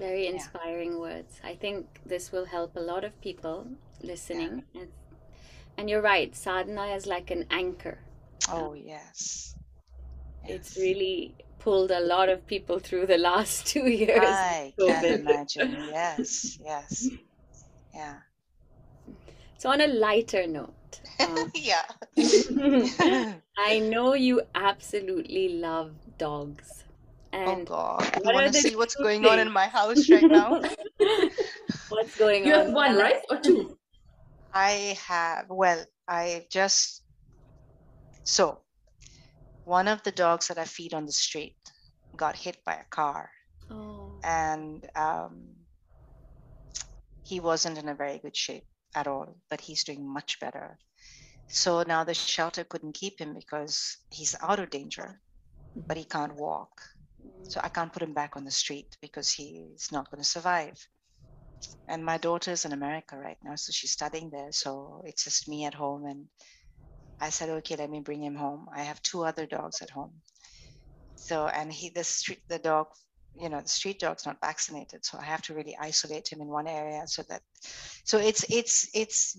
Very 0.00 0.26
inspiring 0.26 0.92
yeah. 0.92 0.98
words. 0.98 1.40
I 1.44 1.54
think 1.54 2.00
this 2.04 2.32
will 2.32 2.46
help 2.46 2.74
a 2.74 2.80
lot 2.80 3.04
of 3.04 3.12
people 3.20 3.68
listening. 4.02 4.64
Yeah. 4.72 4.90
And 5.76 5.88
you're 5.88 6.02
right, 6.02 6.34
sadhana 6.34 6.86
is 6.96 7.06
like 7.06 7.30
an 7.30 7.46
anchor. 7.50 7.98
Oh, 8.48 8.74
yes 8.74 9.54
it's 10.50 10.76
really 10.76 11.34
pulled 11.58 11.90
a 11.90 12.00
lot 12.00 12.28
of 12.28 12.46
people 12.46 12.78
through 12.78 13.06
the 13.06 13.18
last 13.18 13.66
two 13.72 13.88
years. 13.88 14.20
I 14.22 14.72
can 14.78 15.04
imagine. 15.04 15.76
Yes, 15.90 16.58
yes, 16.64 17.08
yeah. 17.94 18.16
So 19.58 19.68
on 19.70 19.80
a 19.80 19.86
lighter 19.86 20.46
note, 20.46 21.00
um, 21.20 21.52
yeah, 21.54 21.84
I 23.58 23.78
know 23.78 24.14
you 24.14 24.42
absolutely 24.54 25.50
love 25.50 25.92
dogs. 26.16 26.84
Oh, 27.32 27.38
and 27.38 27.62
oh 27.70 27.98
God! 27.98 28.20
You 28.24 28.34
want 28.34 28.52
to 28.52 28.52
see 28.52 28.76
what's 28.76 28.96
going 28.96 29.22
things? 29.22 29.32
on 29.32 29.38
in 29.38 29.52
my 29.52 29.66
house 29.66 30.08
right 30.10 30.22
now? 30.22 30.60
what's 31.88 32.18
going 32.18 32.44
you 32.44 32.52
on? 32.52 32.58
You 32.58 32.64
have 32.66 32.72
one, 32.72 32.96
right, 32.96 33.22
or 33.30 33.38
two? 33.38 33.78
I 34.52 34.98
have. 35.06 35.46
Well, 35.48 35.84
I 36.08 36.46
just 36.50 37.02
so 38.24 38.58
one 39.64 39.88
of 39.88 40.02
the 40.02 40.12
dogs 40.12 40.48
that 40.48 40.58
I 40.58 40.64
feed 40.64 40.94
on 40.94 41.06
the 41.06 41.12
street 41.12 41.56
got 42.16 42.36
hit 42.36 42.58
by 42.64 42.74
a 42.74 42.90
car. 42.90 43.30
Oh. 43.70 44.18
And 44.24 44.84
um, 44.96 45.46
he 47.22 47.40
wasn't 47.40 47.78
in 47.78 47.88
a 47.88 47.94
very 47.94 48.18
good 48.18 48.36
shape 48.36 48.66
at 48.94 49.06
all, 49.06 49.36
but 49.48 49.60
he's 49.60 49.84
doing 49.84 50.06
much 50.06 50.40
better. 50.40 50.78
So 51.48 51.82
now 51.82 52.04
the 52.04 52.14
shelter 52.14 52.64
couldn't 52.64 52.94
keep 52.94 53.20
him 53.20 53.34
because 53.34 53.96
he's 54.10 54.36
out 54.40 54.58
of 54.58 54.70
danger, 54.70 55.20
but 55.86 55.96
he 55.96 56.04
can't 56.04 56.34
walk. 56.36 56.80
So 57.42 57.60
I 57.62 57.68
can't 57.68 57.92
put 57.92 58.02
him 58.02 58.14
back 58.14 58.36
on 58.36 58.44
the 58.44 58.50
street 58.50 58.96
because 59.00 59.30
he's 59.30 59.88
not 59.92 60.10
going 60.10 60.22
to 60.22 60.28
survive. 60.28 60.76
And 61.88 62.04
my 62.04 62.18
daughter's 62.18 62.64
in 62.64 62.72
America 62.72 63.16
right 63.16 63.36
now, 63.42 63.56
so 63.56 63.72
she's 63.72 63.90
studying 63.92 64.30
there. 64.30 64.52
So 64.52 65.02
it's 65.04 65.24
just 65.24 65.48
me 65.48 65.64
at 65.64 65.74
home 65.74 66.06
and 66.06 66.26
I 67.20 67.30
said, 67.30 67.50
okay, 67.50 67.76
let 67.76 67.90
me 67.90 68.00
bring 68.00 68.22
him 68.22 68.34
home. 68.34 68.68
I 68.74 68.82
have 68.82 69.02
two 69.02 69.24
other 69.24 69.46
dogs 69.46 69.82
at 69.82 69.90
home. 69.90 70.12
So, 71.16 71.48
and 71.48 71.70
he, 71.70 71.90
the 71.90 72.04
street, 72.04 72.40
the 72.48 72.58
dog, 72.58 72.86
you 73.34 73.50
know, 73.50 73.60
the 73.60 73.68
street 73.68 74.00
dog's 74.00 74.24
not 74.24 74.40
vaccinated. 74.40 75.04
So 75.04 75.18
I 75.18 75.24
have 75.24 75.42
to 75.42 75.54
really 75.54 75.76
isolate 75.78 76.32
him 76.32 76.40
in 76.40 76.48
one 76.48 76.66
area 76.66 77.02
so 77.06 77.22
that, 77.28 77.42
so 78.04 78.18
it's, 78.18 78.44
it's, 78.48 78.88
it's, 78.94 79.36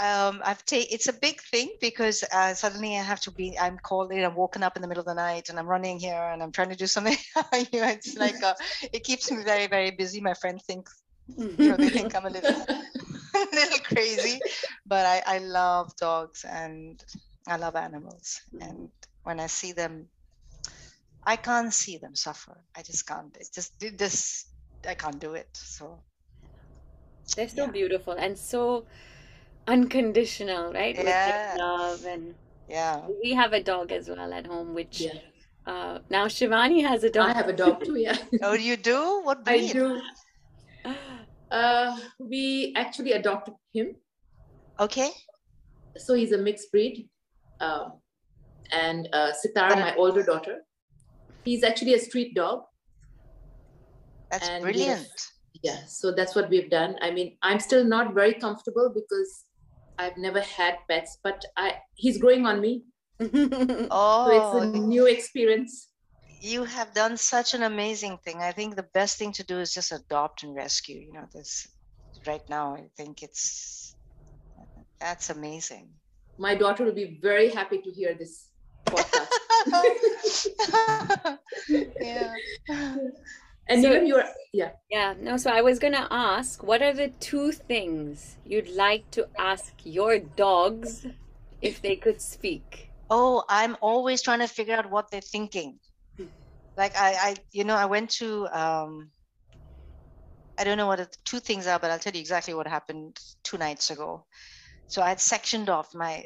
um, 0.00 0.42
I've 0.44 0.64
taken, 0.64 0.88
it's 0.92 1.08
a 1.08 1.12
big 1.12 1.40
thing 1.40 1.70
because 1.80 2.24
uh, 2.32 2.54
suddenly 2.54 2.96
I 2.96 3.02
have 3.02 3.20
to 3.22 3.30
be, 3.30 3.58
I'm 3.58 3.78
called 3.78 4.12
in, 4.12 4.24
I'm 4.24 4.34
woken 4.34 4.62
up 4.62 4.76
in 4.76 4.82
the 4.82 4.88
middle 4.88 5.02
of 5.02 5.06
the 5.06 5.14
night 5.14 5.48
and 5.48 5.58
I'm 5.58 5.66
running 5.66 5.98
here 5.98 6.30
and 6.32 6.42
I'm 6.42 6.52
trying 6.52 6.70
to 6.70 6.76
do 6.76 6.86
something. 6.86 7.16
you 7.72 7.80
know, 7.80 7.88
it's 7.88 8.16
like, 8.16 8.40
a, 8.42 8.54
it 8.92 9.04
keeps 9.04 9.30
me 9.30 9.42
very, 9.44 9.66
very 9.66 9.90
busy. 9.90 10.20
My 10.20 10.34
friend 10.34 10.60
thinks, 10.62 11.02
you 11.36 11.56
know, 11.58 11.76
they 11.76 11.88
think 11.88 12.14
I'm 12.14 12.26
a 12.26 12.30
little 12.30 12.50
a 13.34 13.46
little 13.52 13.78
crazy, 13.78 14.40
but 14.86 15.06
I, 15.06 15.22
I 15.26 15.38
love 15.38 15.96
dogs 15.96 16.44
and 16.44 17.02
I 17.48 17.56
love 17.56 17.76
animals. 17.76 18.40
And 18.60 18.90
when 19.22 19.40
I 19.40 19.46
see 19.46 19.72
them, 19.72 20.08
I 21.26 21.36
can't 21.36 21.72
see 21.72 21.98
them 21.98 22.14
suffer. 22.14 22.60
I 22.76 22.82
just 22.82 23.06
can't. 23.06 23.34
It 23.36 23.48
just 23.54 23.80
this 23.80 24.46
I 24.86 24.94
can't 24.94 25.18
do 25.18 25.34
it. 25.34 25.48
So 25.52 25.98
they're 27.36 27.48
so 27.48 27.64
yeah. 27.64 27.70
beautiful 27.70 28.12
and 28.12 28.36
so 28.38 28.84
unconditional, 29.66 30.72
right? 30.72 30.96
Yeah. 30.96 31.56
love 31.58 32.04
and 32.04 32.34
yeah. 32.68 33.06
We 33.22 33.32
have 33.32 33.52
a 33.52 33.62
dog 33.62 33.92
as 33.92 34.08
well 34.08 34.32
at 34.32 34.46
home, 34.46 34.74
which 34.74 35.00
yeah. 35.00 35.12
uh, 35.66 35.98
now 36.10 36.26
Shivani 36.26 36.82
has 36.82 37.04
a 37.04 37.10
dog. 37.10 37.30
I 37.30 37.32
have 37.32 37.48
a 37.48 37.52
dog 37.52 37.84
too. 37.84 37.96
Yeah. 37.96 38.16
oh, 38.42 38.54
you 38.54 38.76
do? 38.76 39.20
What 39.22 39.44
breed? 39.44 39.70
I 39.70 39.72
do. 39.72 40.00
Uh, 41.50 41.96
we 42.18 42.74
actually 42.74 43.12
adopted 43.12 43.54
him. 43.72 43.94
Okay. 44.80 45.10
So 45.96 46.14
he's 46.14 46.32
a 46.32 46.38
mixed 46.38 46.72
breed. 46.72 47.08
Um, 47.60 47.92
and 48.72 49.08
uh, 49.12 49.30
Sitara, 49.30 49.76
my 49.78 49.94
older 49.94 50.24
daughter, 50.24 50.64
he's 51.44 51.62
actually 51.62 51.94
a 51.94 52.00
street 52.00 52.34
dog. 52.34 52.62
That's 54.32 54.48
and 54.48 54.64
brilliant. 54.64 55.06
yeah, 55.62 55.84
so 55.86 56.10
that's 56.10 56.34
what 56.34 56.50
we've 56.50 56.70
done. 56.70 56.96
I 57.00 57.12
mean, 57.12 57.36
I'm 57.42 57.60
still 57.60 57.84
not 57.84 58.14
very 58.14 58.34
comfortable 58.34 58.90
because 58.92 59.44
I've 59.98 60.16
never 60.16 60.40
had 60.40 60.78
pets, 60.88 61.18
but 61.22 61.44
I 61.56 61.74
he's 61.94 62.18
growing 62.18 62.46
on 62.46 62.60
me. 62.60 62.82
oh, 63.20 63.28
so 64.28 64.58
it's 64.58 64.64
a 64.64 64.78
oh. 64.78 64.86
new 64.86 65.06
experience 65.06 65.88
you 66.44 66.64
have 66.64 66.92
done 66.92 67.16
such 67.16 67.54
an 67.54 67.62
amazing 67.62 68.18
thing. 68.18 68.42
I 68.42 68.52
think 68.52 68.76
the 68.76 68.88
best 68.92 69.16
thing 69.16 69.32
to 69.32 69.44
do 69.44 69.60
is 69.60 69.72
just 69.72 69.92
adopt 69.92 70.42
and 70.42 70.54
rescue. 70.54 71.00
You 71.00 71.14
know, 71.14 71.26
this 71.32 71.66
right 72.26 72.46
now, 72.50 72.74
I 72.74 72.84
think 72.98 73.22
it's 73.22 73.96
that's 75.00 75.30
amazing. 75.30 75.88
My 76.36 76.54
daughter 76.54 76.84
will 76.84 76.92
be 76.92 77.18
very 77.22 77.48
happy 77.48 77.78
to 77.78 77.90
hear 77.90 78.14
this 78.14 78.48
podcast. 78.86 79.38
yeah. 82.00 82.34
And 83.68 83.82
so, 83.82 83.90
even 83.90 84.06
your 84.06 84.24
yeah. 84.52 84.70
Yeah. 84.90 85.14
No, 85.18 85.36
so 85.36 85.50
I 85.50 85.62
was 85.62 85.78
gonna 85.78 86.06
ask, 86.10 86.62
what 86.62 86.82
are 86.82 86.92
the 86.92 87.08
two 87.08 87.52
things 87.52 88.36
you'd 88.44 88.68
like 88.68 89.10
to 89.12 89.26
ask 89.38 89.72
your 89.84 90.18
dogs 90.18 91.06
if 91.60 91.80
they 91.80 91.96
could 91.96 92.20
speak? 92.20 92.90
Oh, 93.10 93.44
I'm 93.48 93.76
always 93.80 94.22
trying 94.22 94.40
to 94.40 94.48
figure 94.48 94.74
out 94.74 94.90
what 94.90 95.10
they're 95.10 95.20
thinking 95.20 95.78
like 96.76 96.96
I, 96.96 97.12
I 97.12 97.36
you 97.52 97.64
know 97.64 97.76
i 97.76 97.86
went 97.86 98.10
to 98.12 98.46
um 98.48 99.10
i 100.58 100.64
don't 100.64 100.78
know 100.78 100.86
what 100.86 100.98
the 100.98 101.08
two 101.24 101.40
things 101.40 101.66
are 101.66 101.78
but 101.78 101.90
i'll 101.90 101.98
tell 101.98 102.12
you 102.12 102.20
exactly 102.20 102.54
what 102.54 102.66
happened 102.66 103.18
two 103.42 103.58
nights 103.58 103.90
ago 103.90 104.24
so 104.86 105.02
i 105.02 105.08
had 105.08 105.20
sectioned 105.20 105.68
off 105.68 105.94
my 105.94 106.24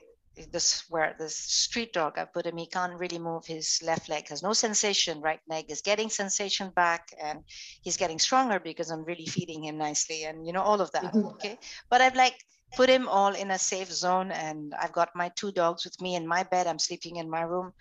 this 0.53 0.85
where 0.89 1.15
this 1.19 1.37
street 1.37 1.93
dog 1.93 2.19
I 2.19 2.25
put 2.25 2.47
him, 2.47 2.57
he 2.57 2.67
can't 2.67 2.99
really 2.99 3.19
move 3.19 3.47
his 3.47 3.81
left 3.83 4.09
leg, 4.09 4.29
has 4.29 4.43
no 4.43 4.53
sensation. 4.53 5.21
Right 5.21 5.41
leg 5.49 5.67
is 5.71 5.81
getting 5.83 6.11
sensation 6.11 6.71
back, 6.71 7.13
and 7.23 7.45
he's 7.83 7.97
getting 7.97 8.19
stronger 8.19 8.61
because 8.61 8.91
I'm 8.91 9.05
really 9.05 9.27
feeding 9.27 9.65
him 9.65 9.79
nicely, 9.79 10.25
and 10.25 10.47
you 10.47 10.53
know 10.53 10.63
all 10.63 10.81
of 10.81 10.91
that. 10.93 11.05
Mm-hmm. 11.05 11.27
Okay, 11.27 11.59
but 11.91 12.01
I've 12.01 12.17
like 12.17 12.37
put 12.77 12.89
him 12.89 13.09
all 13.09 13.35
in 13.35 13.51
a 13.51 13.59
safe 13.59 13.93
zone, 13.93 14.31
and 14.31 14.75
I've 14.81 14.93
got 14.93 15.15
my 15.15 15.31
two 15.31 15.53
dogs 15.53 15.85
with 15.85 16.01
me 16.01 16.15
in 16.15 16.27
my 16.27 16.43
bed. 16.43 16.67
I'm 16.67 16.79
sleeping 16.79 17.17
in 17.17 17.29
my 17.31 17.43
room. 17.43 17.73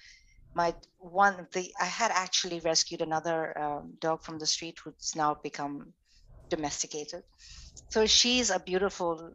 My 0.54 0.74
one, 0.98 1.48
the 1.54 1.72
I 1.80 1.86
had 1.86 2.12
actually 2.12 2.60
rescued 2.62 3.02
another 3.02 3.58
um, 3.58 3.94
dog 4.00 4.24
from 4.24 4.40
the 4.40 4.48
street 4.48 4.80
who's 4.84 5.16
now 5.16 5.38
become 5.44 5.94
domesticated. 6.50 7.24
So 7.90 8.06
she's 8.06 8.50
a 8.50 8.60
beautiful 8.60 9.34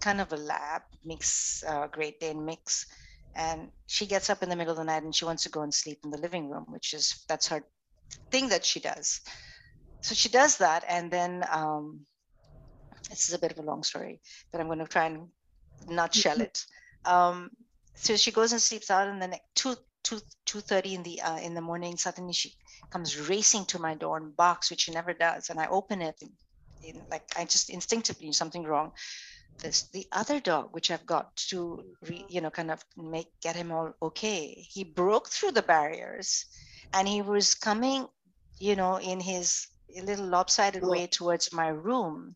kind 0.00 0.20
of 0.20 0.32
a 0.32 0.36
lab 0.36 0.82
mix, 1.04 1.64
uh, 1.66 1.86
Great 1.86 2.20
Dane 2.20 2.44
mix. 2.44 2.86
And 3.34 3.70
she 3.86 4.06
gets 4.06 4.28
up 4.28 4.42
in 4.42 4.48
the 4.48 4.56
middle 4.56 4.72
of 4.72 4.78
the 4.78 4.84
night 4.84 5.02
and 5.02 5.14
she 5.14 5.24
wants 5.24 5.44
to 5.44 5.48
go 5.48 5.62
and 5.62 5.72
sleep 5.72 6.00
in 6.04 6.10
the 6.10 6.18
living 6.18 6.50
room, 6.50 6.66
which 6.68 6.92
is 6.92 7.24
that's 7.28 7.48
her 7.48 7.64
thing 8.30 8.48
that 8.48 8.64
she 8.64 8.80
does. 8.80 9.20
So 10.02 10.14
she 10.14 10.28
does 10.28 10.58
that, 10.58 10.84
and 10.88 11.10
then 11.10 11.44
um, 11.50 12.00
this 13.08 13.28
is 13.28 13.34
a 13.34 13.38
bit 13.38 13.52
of 13.52 13.58
a 13.58 13.62
long 13.62 13.84
story, 13.84 14.20
but 14.50 14.60
I'm 14.60 14.66
going 14.66 14.80
to 14.80 14.86
try 14.86 15.06
and 15.06 15.28
nutshell 15.88 16.34
mm-hmm. 16.34 16.42
it. 16.42 16.66
Um, 17.04 17.50
so 17.94 18.16
she 18.16 18.32
goes 18.32 18.52
and 18.52 18.60
sleeps 18.60 18.90
out, 18.90 19.08
and 19.08 19.22
then 19.22 19.34
two 19.54 19.76
two 20.02 20.20
two 20.44 20.60
thirty 20.60 20.94
in 20.94 21.02
the 21.04 21.22
uh, 21.22 21.38
in 21.38 21.54
the 21.54 21.60
morning, 21.60 21.96
suddenly 21.96 22.32
she 22.32 22.54
comes 22.90 23.28
racing 23.28 23.64
to 23.66 23.78
my 23.78 23.94
door 23.94 24.16
and 24.16 24.36
barks, 24.36 24.70
which 24.70 24.82
she 24.82 24.92
never 24.92 25.12
does, 25.14 25.50
and 25.50 25.60
I 25.60 25.68
open 25.68 26.02
it, 26.02 26.16
and, 26.20 26.32
and 26.86 27.02
like 27.10 27.24
I 27.38 27.44
just 27.44 27.70
instinctively 27.70 28.32
something 28.32 28.64
wrong 28.64 28.92
this 29.60 29.88
the 29.92 30.06
other 30.12 30.40
dog 30.40 30.68
which 30.72 30.90
i've 30.90 31.06
got 31.06 31.34
to 31.36 31.84
re, 32.08 32.24
you 32.28 32.40
know 32.40 32.50
kind 32.50 32.70
of 32.70 32.84
make 32.96 33.28
get 33.40 33.56
him 33.56 33.72
all 33.72 33.92
okay. 34.02 34.66
He 34.70 34.84
broke 34.84 35.28
through 35.28 35.52
the 35.52 35.62
barriers 35.62 36.46
and 36.92 37.06
he 37.08 37.22
was 37.22 37.54
coming 37.54 38.06
you 38.58 38.76
know 38.76 38.96
in 38.98 39.20
his 39.20 39.68
little 40.02 40.26
lopsided 40.26 40.82
way 40.82 41.06
towards 41.06 41.52
my 41.52 41.68
room. 41.68 42.34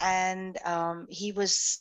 And 0.00 0.58
um, 0.64 1.06
he 1.08 1.32
was 1.32 1.80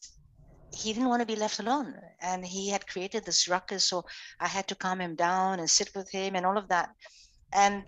he 0.71 0.93
didn't 0.93 1.09
want 1.09 1.21
to 1.21 1.25
be 1.25 1.35
left 1.35 1.59
alone. 1.59 1.95
And 2.21 2.45
he 2.45 2.69
had 2.69 2.88
created 2.88 3.25
this 3.25 3.47
ruckus 3.47 3.85
so 3.85 4.05
i 4.39 4.47
had 4.47 4.67
to 4.67 4.75
calm 4.75 5.00
him 5.00 5.15
down 5.15 5.59
and 5.59 5.69
sit 5.69 5.91
with 5.95 6.09
him 6.12 6.35
and 6.35 6.45
all 6.45 6.57
of 6.57 6.67
that. 6.69 6.89
And 7.53 7.83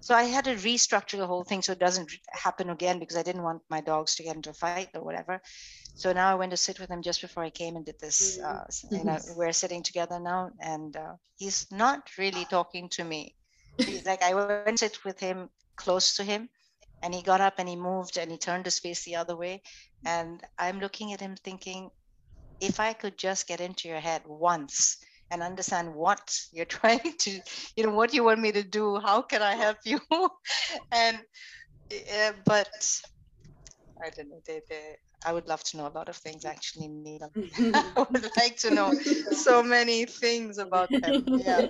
so 0.00 0.14
i 0.14 0.24
had 0.24 0.44
to 0.44 0.54
restructure 0.54 1.18
the 1.18 1.26
whole 1.26 1.44
thing 1.44 1.62
so 1.62 1.72
it 1.72 1.78
doesn't 1.78 2.10
happen 2.30 2.70
again 2.70 2.98
because 2.98 3.16
i 3.16 3.22
didn't 3.22 3.42
want 3.42 3.62
my 3.70 3.80
dogs 3.80 4.14
to 4.16 4.22
get 4.24 4.36
into 4.36 4.50
a 4.50 4.54
fight 4.54 4.82
or 4.88 4.96
whatever 4.96 5.34
so 5.88 6.06
now 6.06 6.24
I 6.24 6.30
went 6.30 6.46
to 6.46 6.50
sit 6.50 6.74
with 6.74 6.86
him 6.90 7.00
just 7.00 7.20
before 7.20 7.42
I 7.42 7.50
came 7.50 7.74
and 7.76 7.84
did 7.84 7.98
this. 8.00 8.38
Uh, 8.44 8.64
you 8.90 9.04
know, 9.04 9.20
we're 9.36 9.52
sitting 9.52 9.82
together 9.82 10.20
now, 10.20 10.50
and 10.60 10.94
uh, 10.96 11.14
he's 11.36 11.66
not 11.70 12.10
really 12.18 12.44
talking 12.44 12.88
to 12.90 13.04
me. 13.04 13.34
He's 13.84 14.04
like 14.04 14.22
I 14.22 14.34
went 14.34 14.56
to 14.62 14.66
sit 14.66 15.04
with 15.04 15.18
him 15.18 15.48
close 15.76 16.16
to 16.16 16.24
him, 16.24 16.48
and 17.02 17.14
he 17.14 17.22
got 17.22 17.40
up 17.40 17.54
and 17.58 17.68
he 17.68 17.76
moved 17.76 18.16
and 18.18 18.30
he 18.30 18.36
turned 18.36 18.64
his 18.66 18.78
face 18.78 19.04
the 19.04 19.16
other 19.16 19.36
way, 19.36 19.62
and 20.04 20.42
I'm 20.58 20.80
looking 20.80 21.12
at 21.12 21.20
him 21.20 21.36
thinking, 21.36 21.90
if 22.60 22.78
I 22.80 22.92
could 22.92 23.16
just 23.16 23.46
get 23.46 23.60
into 23.60 23.88
your 23.88 24.00
head 24.00 24.22
once 24.26 24.98
and 25.30 25.42
understand 25.42 25.94
what 25.94 26.38
you're 26.52 26.64
trying 26.80 27.14
to, 27.20 27.40
you 27.76 27.86
know, 27.86 27.94
what 27.94 28.14
you 28.14 28.24
want 28.24 28.40
me 28.40 28.52
to 28.52 28.62
do, 28.62 28.98
how 28.98 29.22
can 29.22 29.42
I 29.42 29.54
help 29.54 29.78
you, 29.84 30.00
and 30.92 31.18
uh, 31.92 32.32
but 32.44 32.68
I 34.04 34.10
don't 34.10 34.28
know. 34.28 34.40
They, 34.46 34.60
they, 34.68 34.96
I 35.24 35.32
would 35.32 35.48
love 35.48 35.62
to 35.64 35.76
know 35.76 35.86
a 35.86 35.94
lot 35.96 36.08
of 36.08 36.16
things 36.16 36.44
actually, 36.44 36.88
Neela. 36.88 37.30
I 37.96 38.06
would 38.10 38.30
like 38.36 38.56
to 38.58 38.70
know 38.70 38.92
so 39.32 39.62
many 39.62 40.04
things 40.04 40.58
about 40.58 40.90
them. 41.02 41.24
Yeah. 41.26 41.66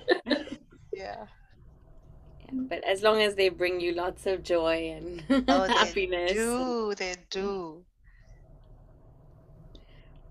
Yeah. 0.92 1.26
But 2.52 2.84
as 2.84 3.02
long 3.02 3.22
as 3.22 3.34
they 3.34 3.48
bring 3.48 3.80
you 3.80 3.92
lots 3.92 4.26
of 4.26 4.42
joy 4.42 4.94
and 4.96 5.24
oh, 5.48 5.68
happiness. 5.68 6.32
They 6.32 6.34
do, 6.34 6.94
they 6.96 7.16
do. 7.30 7.85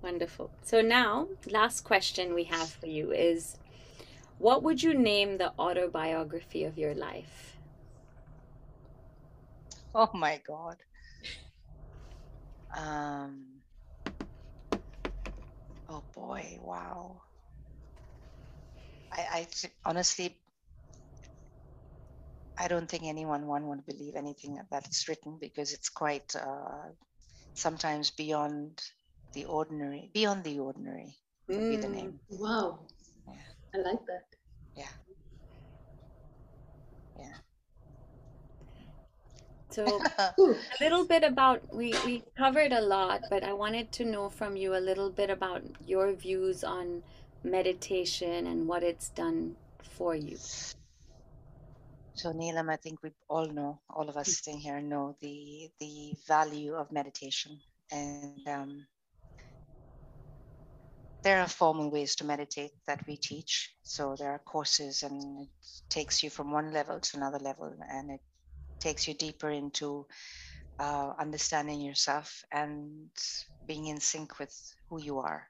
Wonderful. 0.05 0.51
So 0.61 0.81
now, 0.81 1.29
last 1.51 1.81
question 1.81 2.35
we 2.35 2.43
have 2.43 2.69
for 2.69 2.85
you 2.85 3.11
is 3.11 3.57
what 4.37 4.61
would 4.61 4.83
you 4.83 4.93
name 4.93 5.39
the 5.39 5.51
autobiography 5.57 6.63
of 6.63 6.77
your 6.77 6.93
life? 6.93 7.57
Oh 9.95 10.11
my 10.13 10.39
God. 10.47 10.77
Um, 12.77 13.45
oh 15.89 16.03
boy, 16.13 16.59
wow. 16.61 17.23
I, 19.11 19.21
I 19.33 19.47
honestly, 19.85 20.37
I 22.59 22.67
don't 22.67 22.87
think 22.87 23.05
anyone 23.05 23.47
one 23.47 23.67
would 23.69 23.87
believe 23.87 24.15
anything 24.15 24.59
that's 24.69 25.09
written 25.09 25.39
because 25.41 25.73
it's 25.73 25.89
quite 25.89 26.35
uh, 26.35 26.91
sometimes 27.55 28.11
beyond 28.11 28.83
the 29.35 29.45
ordinary, 29.45 30.09
beyond 30.13 30.43
the 30.43 30.59
ordinary 30.59 31.15
would 31.47 31.59
mm. 31.59 31.69
be 31.69 31.77
the 31.77 31.89
name. 31.89 32.19
Mm, 32.31 32.39
wow. 32.39 32.79
Yeah. 33.27 33.33
I 33.75 33.77
like 33.89 34.05
that. 34.07 34.25
Yeah. 34.75 34.93
Yeah. 37.19 37.37
So 39.69 40.01
a 40.17 40.33
little 40.81 41.05
bit 41.05 41.23
about 41.23 41.61
we 41.73 41.93
we 42.05 42.23
covered 42.37 42.71
a 42.71 42.81
lot, 42.81 43.21
but 43.29 43.43
I 43.43 43.53
wanted 43.53 43.91
to 43.93 44.05
know 44.05 44.29
from 44.29 44.55
you 44.55 44.75
a 44.75 44.81
little 44.89 45.11
bit 45.11 45.29
about 45.29 45.61
your 45.85 46.13
views 46.13 46.63
on 46.63 47.03
meditation 47.43 48.47
and 48.47 48.67
what 48.67 48.83
it's 48.83 49.09
done 49.09 49.55
for 49.83 50.15
you. 50.15 50.37
So 52.13 52.31
Neelam, 52.31 52.71
I 52.71 52.77
think 52.77 53.03
we 53.03 53.11
all 53.29 53.45
know, 53.45 53.81
all 53.89 54.07
of 54.07 54.15
us 54.15 54.39
sitting 54.39 54.59
here 54.59 54.79
know 54.79 55.17
the 55.21 55.69
the 55.79 56.13
value 56.25 56.73
of 56.73 56.91
meditation, 56.91 57.59
and 57.91 58.47
um, 58.47 58.87
there 61.25 61.41
are 61.41 61.47
formal 61.47 61.89
ways 61.89 62.15
to 62.15 62.23
meditate 62.23 62.69
that 62.85 63.01
we 63.07 63.17
teach. 63.17 63.73
So 63.81 64.15
there 64.15 64.29
are 64.29 64.39
courses, 64.45 65.01
and 65.01 65.41
it 65.41 65.49
takes 65.89 66.21
you 66.21 66.29
from 66.29 66.51
one 66.51 66.71
level 66.71 66.99
to 66.99 67.17
another 67.17 67.39
level, 67.39 67.75
and 67.89 68.11
it 68.11 68.21
takes 68.79 69.07
you 69.07 69.15
deeper 69.15 69.49
into 69.49 70.05
uh, 70.77 71.13
understanding 71.19 71.81
yourself 71.81 72.43
and 72.51 73.09
being 73.65 73.87
in 73.87 73.99
sync 73.99 74.37
with 74.37 74.53
who 74.87 75.01
you 75.01 75.17
are. 75.17 75.49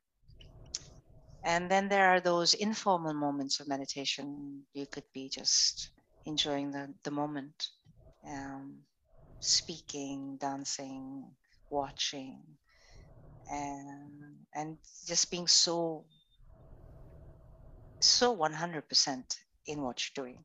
And 1.43 1.69
then 1.69 1.89
there 1.89 2.07
are 2.09 2.21
those 2.21 2.53
informal 2.53 3.13
moments 3.13 3.59
of 3.59 3.67
meditation. 3.67 4.63
You 4.73 4.85
could 4.85 5.11
be 5.13 5.27
just 5.27 5.89
enjoying 6.25 6.71
the, 6.71 6.87
the 7.03 7.11
moment, 7.11 7.67
um, 8.25 8.77
speaking, 9.41 10.37
dancing, 10.39 11.25
watching, 11.69 12.39
and, 13.49 14.35
and 14.53 14.77
just 15.07 15.31
being 15.31 15.47
so, 15.47 16.05
so 18.01 18.35
100% 18.35 19.37
in 19.67 19.81
what 19.81 20.01
you're 20.03 20.25
doing. 20.25 20.43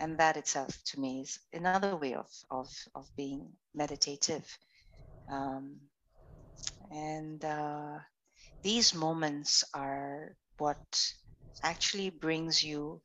And 0.00 0.18
that 0.18 0.36
itself 0.36 0.76
to 0.86 1.00
me 1.00 1.20
is 1.20 1.38
another 1.52 1.96
way 1.96 2.14
of 2.14 2.26
of 2.50 2.68
of 2.96 3.08
being 3.16 3.48
meditative. 3.72 4.44
Um, 5.30 5.76
and 6.90 7.44
uh, 7.44 7.98
these 8.62 8.94
moments 8.94 9.64
are 9.74 10.34
what 10.58 10.82
actually 11.62 12.10
brings 12.10 12.62
you 12.64 13.00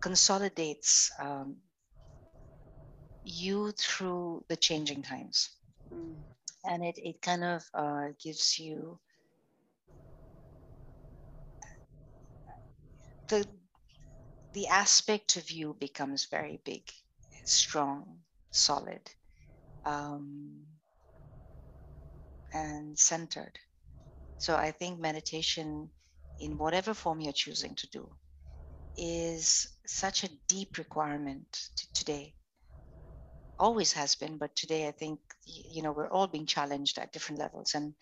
consolidates 0.00 1.10
um, 1.18 1.56
you 3.22 3.72
through 3.72 4.44
the 4.48 4.56
changing 4.56 5.02
times. 5.02 5.50
Mm. 5.92 6.22
And 6.64 6.84
it, 6.84 6.98
it 6.98 7.22
kind 7.22 7.44
of 7.44 7.64
uh, 7.74 8.08
gives 8.22 8.58
you 8.58 8.98
the 13.28 13.46
the 14.52 14.68
aspect 14.68 15.36
of 15.36 15.50
you 15.50 15.74
becomes 15.74 16.26
very 16.26 16.60
big, 16.64 16.82
strong, 17.44 18.22
solid, 18.50 19.10
um, 19.84 20.66
and 22.52 22.98
centered. 22.98 23.58
So 24.38 24.56
I 24.56 24.72
think 24.72 25.00
meditation, 25.00 25.90
in 26.40 26.58
whatever 26.58 26.94
form 26.94 27.20
you're 27.20 27.32
choosing 27.32 27.74
to 27.76 27.88
do, 27.88 28.10
is 28.96 29.68
such 29.86 30.24
a 30.24 30.30
deep 30.48 30.78
requirement 30.78 31.70
today. 31.94 32.34
Always 33.60 33.92
has 33.92 34.16
been, 34.16 34.38
but 34.38 34.56
today 34.56 34.88
I 34.88 34.90
think 34.90 35.20
you 35.46 35.82
know 35.82 35.92
we're 35.92 36.10
all 36.10 36.26
being 36.26 36.46
challenged 36.46 36.98
at 36.98 37.12
different 37.12 37.38
levels, 37.38 37.74
and 37.76 37.94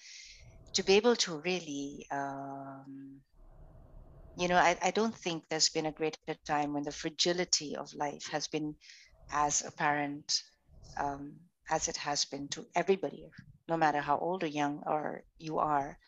to 0.75 0.83
be 0.85 0.95
able 0.95 1.17
to 1.17 1.39
really 1.41 2.07
um, 2.11 3.21
you 4.37 4.49
know, 4.49 4.57
I, 4.57 4.79
I 4.83 4.91
don't 4.93 5.15
think 5.15 5.45
there's 5.49 5.69
been 5.69 5.87
a 5.87 5.93
greater 5.93 6.35
time 6.47 6.73
when 6.73 6.85
the 6.85 6.93
fragility 6.93 7.77
of 7.77 7.93
life 7.95 8.29
has 8.31 8.47
been 8.49 8.77
as 9.33 9.63
apparent 9.65 10.43
um, 10.99 11.35
as 11.71 11.89
it 11.89 11.97
has 11.99 12.25
been 12.25 12.49
to 12.51 12.67
everybody, 12.75 13.29
no 13.69 13.77
matter 13.77 14.01
how 14.01 14.19
old 14.19 14.45
or 14.45 14.47
young 14.49 14.83
or 14.87 15.25
you 15.39 15.59
are. 15.59 15.99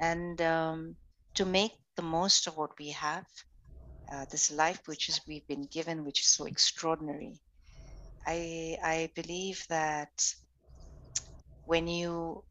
And 0.00 0.40
um, 0.42 0.96
to 1.36 1.44
make 1.46 1.72
the 1.96 2.02
most 2.02 2.46
of 2.46 2.56
what 2.56 2.78
we 2.78 2.90
have, 2.90 3.26
uh, 4.12 4.26
this 4.30 4.50
life 4.50 4.80
which 4.86 5.08
is 5.08 5.20
we've 5.28 5.46
been 5.48 5.66
given, 5.70 6.04
which 6.04 6.20
is 6.20 6.28
so 6.28 6.46
extraordinary. 6.46 7.40
I 8.28 8.78
I 8.84 9.12
believe 9.16 9.64
that 9.70 10.34
when 11.64 11.88
you 11.88 12.44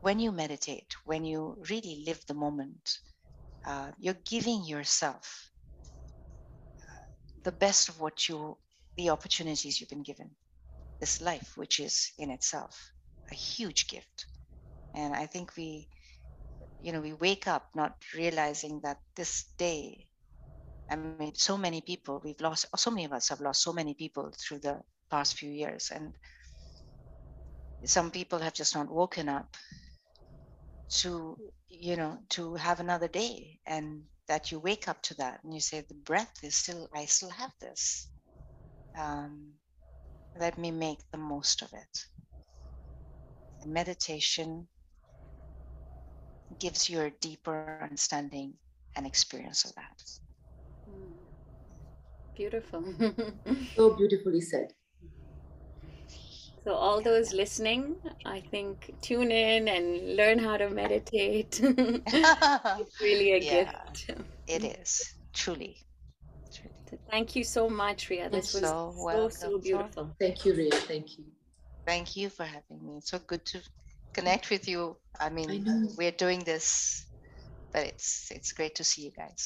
when 0.00 0.20
you 0.20 0.32
meditate, 0.32 0.94
when 1.04 1.24
you 1.24 1.56
really 1.70 2.04
live 2.06 2.24
the 2.26 2.34
moment, 2.34 2.98
uh, 3.66 3.90
you're 3.98 4.22
giving 4.26 4.64
yourself 4.64 5.50
uh, 6.82 7.06
the 7.44 7.52
best 7.52 7.88
of 7.88 8.00
what 8.00 8.28
you, 8.28 8.58
the 8.96 9.10
opportunities 9.10 9.80
you've 9.80 9.88
been 9.90 10.02
given, 10.02 10.30
this 11.00 11.20
life, 11.22 11.52
which 11.56 11.80
is 11.80 12.12
in 12.18 12.30
itself 12.30 12.92
a 13.32 13.34
huge 13.34 13.88
gift. 13.88 14.26
And 14.94 15.14
I 15.14 15.26
think 15.26 15.56
we, 15.56 15.88
you 16.80 16.92
know, 16.92 17.00
we 17.00 17.14
wake 17.14 17.48
up 17.48 17.68
not 17.74 17.96
realizing 18.14 18.80
that 18.84 18.98
this 19.16 19.46
day, 19.58 20.06
I 20.90 20.96
mean, 20.96 21.34
so 21.34 21.56
many 21.56 21.80
people, 21.80 22.20
we've 22.24 22.40
lost, 22.40 22.66
so 22.76 22.90
many 22.90 23.04
of 23.04 23.12
us 23.12 23.28
have 23.28 23.40
lost 23.40 23.62
so 23.62 23.72
many 23.72 23.94
people 23.94 24.30
through 24.36 24.58
the 24.60 24.82
past 25.10 25.36
few 25.36 25.50
years. 25.50 25.90
And 25.94 26.12
some 27.84 28.10
people 28.10 28.38
have 28.38 28.54
just 28.54 28.74
not 28.74 28.90
woken 28.90 29.28
up 29.28 29.56
to 30.88 31.36
you 31.68 31.96
know 31.96 32.18
to 32.28 32.54
have 32.54 32.80
another 32.80 33.08
day 33.08 33.58
and 33.66 34.02
that 34.28 34.52
you 34.52 34.58
wake 34.58 34.88
up 34.88 35.02
to 35.02 35.14
that 35.14 35.40
and 35.42 35.54
you 35.54 35.60
say 35.60 35.80
the 35.80 35.94
breath 35.94 36.32
is 36.42 36.54
still 36.54 36.88
i 36.94 37.04
still 37.06 37.30
have 37.30 37.50
this 37.60 38.08
um, 38.98 39.52
let 40.38 40.56
me 40.58 40.70
make 40.70 40.98
the 41.10 41.18
most 41.18 41.62
of 41.62 41.72
it 41.72 42.06
and 43.62 43.72
meditation 43.72 44.68
gives 46.58 46.88
you 46.88 47.00
a 47.00 47.10
deeper 47.10 47.80
understanding 47.82 48.54
and 48.96 49.06
experience 49.06 49.64
of 49.64 49.74
that. 49.74 50.23
Beautiful. 52.36 52.82
So 53.76 53.94
beautifully 53.96 54.40
said. 54.40 54.72
so, 56.64 56.72
all 56.74 57.00
those 57.00 57.32
listening, 57.32 57.96
I 58.26 58.40
think 58.50 58.94
tune 59.00 59.30
in 59.30 59.68
and 59.68 60.16
learn 60.16 60.38
how 60.38 60.56
to 60.56 60.68
meditate. 60.70 61.60
it's 61.62 63.00
really 63.00 63.32
a 63.32 63.38
Yeah. 63.50 63.64
gift. 63.96 64.10
it 64.48 64.64
is 64.64 65.14
truly 65.32 65.76
truly 66.52 66.74
So 66.90 66.96
Thank 67.10 67.36
you 67.36 67.44
so 67.44 67.68
much, 67.68 68.08
Rhea. 68.10 68.28
This 68.30 68.54
was 68.54 68.62
so 68.62 68.92
so, 68.96 69.28
so 69.28 69.48
So- 69.50 69.58
beautiful. 69.58 70.04
Thank 70.20 70.44
you, 70.44 70.54
Rhea. 70.54 70.70
Thank 70.92 71.18
you. 71.18 71.24
thank 71.86 72.16
you 72.16 72.28
for 72.30 72.44
having 72.44 72.78
me 72.86 72.92
it's 72.98 73.10
so 73.10 73.18
good 73.32 73.44
to 73.52 73.58
connect 74.18 74.48
with 74.54 74.64
you 74.72 74.80
i 75.20 75.28
mean 75.36 75.50
know. 75.64 75.88
we're 75.98 76.16
doing 76.26 76.40
this 76.52 76.66
but 77.72 77.82
it's 77.90 78.30
it's 78.36 78.50
great 78.58 78.74
to 78.78 78.84
see 78.90 79.02
you 79.06 79.12
guys 79.22 79.42